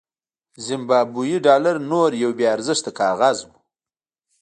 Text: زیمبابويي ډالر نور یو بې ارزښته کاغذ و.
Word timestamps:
زیمبابويي 0.65 1.37
ډالر 1.45 1.75
نور 1.91 2.09
یو 2.23 2.31
بې 2.37 2.45
ارزښته 2.55 2.91
کاغذ 2.99 3.37
و. 3.47 3.51